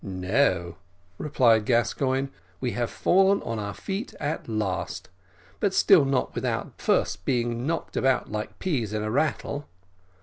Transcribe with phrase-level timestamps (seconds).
[0.03, 0.77] "No,"
[1.19, 5.09] replied Gascoigne; "we have fallen on our feet at last,
[5.59, 9.67] but still not without first being knocked about like peas in a rattle.